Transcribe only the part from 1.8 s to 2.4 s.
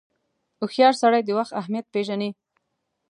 پیژني.